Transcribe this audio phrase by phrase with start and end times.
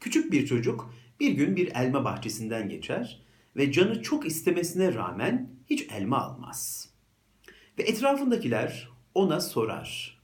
[0.00, 3.22] Küçük bir çocuk bir gün bir elma bahçesinden geçer
[3.56, 6.90] ve canı çok istemesine rağmen hiç elma almaz.
[7.78, 10.20] Ve etrafındakiler ona sorar.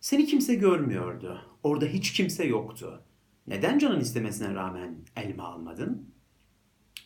[0.00, 1.40] Seni kimse görmüyordu.
[1.62, 3.02] Orada hiç kimse yoktu.
[3.46, 6.14] Neden canın istemesine rağmen elma almadın?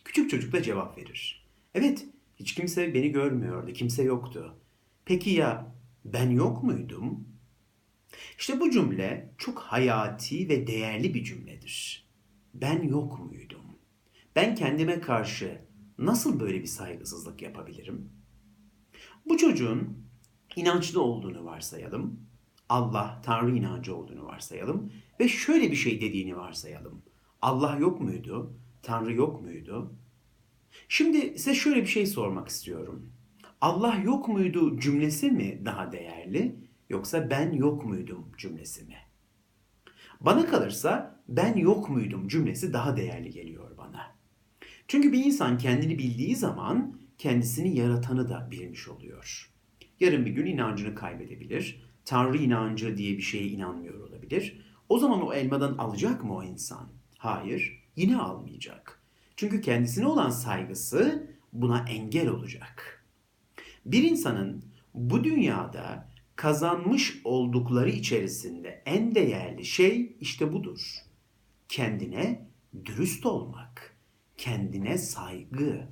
[0.05, 1.47] Küçük çocuk da cevap verir.
[1.75, 2.05] Evet,
[2.35, 4.55] hiç kimse beni görmüyordu, kimse yoktu.
[5.05, 5.75] Peki ya
[6.05, 7.27] ben yok muydum?
[8.37, 12.07] İşte bu cümle çok hayati ve değerli bir cümledir.
[12.53, 13.65] Ben yok muydum?
[14.35, 15.61] Ben kendime karşı
[15.97, 18.09] nasıl böyle bir saygısızlık yapabilirim?
[19.25, 20.05] Bu çocuğun
[20.55, 22.19] inançlı olduğunu varsayalım.
[22.69, 24.91] Allah, Tanrı inancı olduğunu varsayalım.
[25.19, 27.01] Ve şöyle bir şey dediğini varsayalım.
[27.41, 28.53] Allah yok muydu?
[28.81, 29.95] Tanrı yok muydu?
[30.89, 33.11] Şimdi size şöyle bir şey sormak istiyorum.
[33.61, 36.55] Allah yok muydu cümlesi mi daha değerli
[36.89, 38.97] yoksa ben yok muydum cümlesi mi?
[40.21, 44.15] Bana kalırsa ben yok muydum cümlesi daha değerli geliyor bana.
[44.87, 49.51] Çünkü bir insan kendini bildiği zaman kendisini yaratanı da bilmiş oluyor.
[49.99, 51.85] Yarın bir gün inancını kaybedebilir.
[52.05, 54.61] Tanrı inancı diye bir şeye inanmıyor olabilir.
[54.89, 56.89] O zaman o elmadan alacak mı o insan?
[57.17, 59.01] Hayır, yine almayacak.
[59.35, 63.05] Çünkü kendisine olan saygısı buna engel olacak.
[63.85, 70.95] Bir insanın bu dünyada kazanmış oldukları içerisinde en değerli şey işte budur.
[71.69, 72.49] Kendine
[72.85, 73.97] dürüst olmak,
[74.37, 75.87] kendine saygı.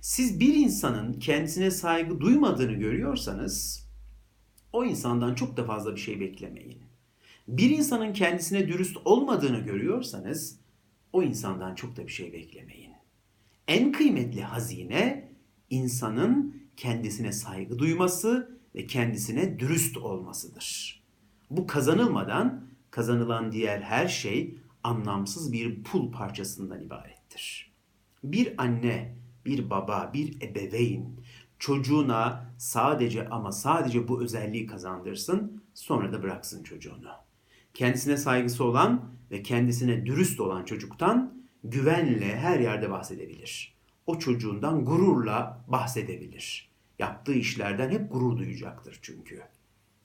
[0.00, 3.88] Siz bir insanın kendisine saygı duymadığını görüyorsanız
[4.72, 6.82] o insandan çok da fazla bir şey beklemeyin.
[7.48, 10.60] Bir insanın kendisine dürüst olmadığını görüyorsanız
[11.12, 12.92] o insandan çok da bir şey beklemeyin.
[13.68, 15.32] En kıymetli hazine
[15.70, 21.02] insanın kendisine saygı duyması ve kendisine dürüst olmasıdır.
[21.50, 27.72] Bu kazanılmadan kazanılan diğer her şey anlamsız bir pul parçasından ibarettir.
[28.24, 31.16] Bir anne, bir baba, bir ebeveyn
[31.58, 37.10] çocuğuna sadece ama sadece bu özelliği kazandırsın, sonra da bıraksın çocuğunu.
[37.74, 41.34] Kendisine saygısı olan ve kendisine dürüst olan çocuktan
[41.64, 43.74] güvenle her yerde bahsedebilir.
[44.06, 46.71] O çocuğundan gururla bahsedebilir.
[46.98, 49.42] Yaptığı işlerden hep gurur duyacaktır çünkü.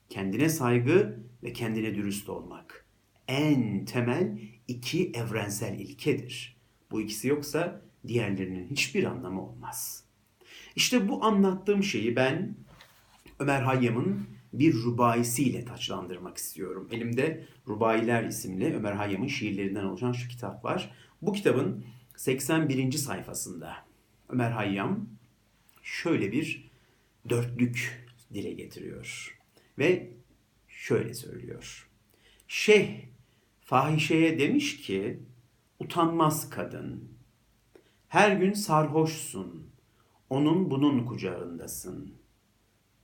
[0.10, 2.88] Kendine saygı ve kendine dürüst olmak
[3.28, 6.58] en temel iki evrensel ilkedir.
[6.92, 10.04] Bu ikisi yoksa diğerlerinin hiçbir anlamı olmaz.
[10.76, 12.56] İşte bu anlattığım şeyi ben
[13.40, 16.88] Ömer Hayyam'ın bir rubayisiyle taçlandırmak istiyorum.
[16.92, 20.92] Elimde Rubayiler isimli Ömer Hayyam'ın şiirlerinden oluşan şu kitap var.
[21.22, 22.92] Bu kitabın 81.
[22.92, 23.76] sayfasında
[24.30, 25.10] Ömer Hayyam
[25.84, 26.67] şöyle bir
[27.30, 29.38] dörtlük dile getiriyor.
[29.80, 30.14] Ve
[30.68, 31.90] şöyle söylüyor.
[32.48, 33.06] Şeyh
[33.62, 35.20] fahişeye demiş ki
[35.80, 37.12] utanmaz kadın.
[38.08, 39.72] Her gün sarhoşsun.
[40.30, 42.14] Onun bunun kucağındasın.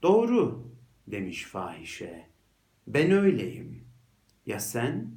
[0.02, 0.68] Doğru
[1.08, 2.30] demiş fahişe.
[2.88, 3.84] Ben öyleyim.
[4.46, 5.12] Ya sen?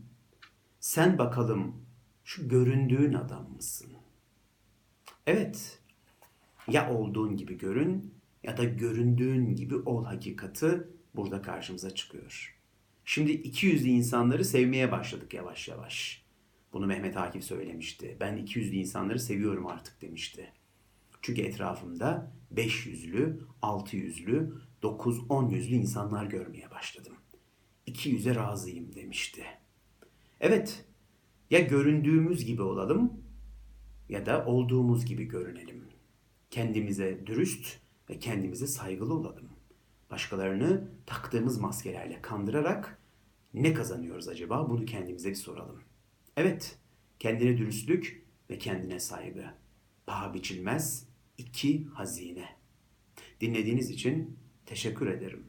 [0.81, 1.87] Sen bakalım
[2.25, 3.93] şu göründüğün adam mısın?
[5.27, 5.79] Evet.
[6.69, 8.15] Ya olduğun gibi görün
[8.47, 10.83] ya da göründüğün gibi ol hakikati
[11.17, 12.57] burada karşımıza çıkıyor.
[13.05, 16.27] Şimdi 200'lü insanları sevmeye başladık yavaş yavaş.
[16.73, 18.17] Bunu Mehmet Akif söylemişti.
[18.21, 20.53] Ben 200'lü insanları seviyorum artık demişti.
[21.23, 24.53] Çünkü etrafımda 500'lü, 600'lü,
[24.83, 27.13] 9-10 yüzlü insanlar görmeye başladım.
[27.87, 29.45] 200'e razıyım demişti.
[30.41, 30.85] Evet,
[31.51, 33.21] ya göründüğümüz gibi olalım
[34.09, 35.85] ya da olduğumuz gibi görünelim.
[36.51, 39.49] Kendimize dürüst ve kendimize saygılı olalım.
[40.11, 43.03] Başkalarını taktığımız maskelerle kandırarak
[43.55, 44.71] ne kazanıyoruz acaba?
[44.71, 45.81] Bunu kendimize bir soralım.
[46.37, 46.79] Evet,
[47.19, 49.45] kendine dürüstlük ve kendine saygı.
[50.07, 51.09] Paha biçilmez
[51.39, 52.49] iki hazine.
[53.41, 55.47] Dinlediğiniz için teşekkür ederim.